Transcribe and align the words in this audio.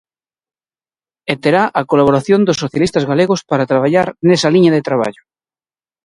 E 1.31 1.33
terá 1.43 1.63
a 1.79 1.81
colaboración 1.91 2.39
dos 2.47 2.59
socialistas 2.63 3.07
galegos 3.11 3.41
para 3.49 3.69
traballar 3.71 4.07
nesa 4.27 4.51
liña 4.55 4.71
de 4.75 4.85
traballo. 4.87 5.21